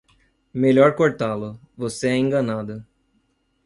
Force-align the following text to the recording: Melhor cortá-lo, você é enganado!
Melhor 0.51 0.95
cortá-lo, 0.95 1.61
você 1.77 2.07
é 2.07 2.17
enganado! 2.17 2.83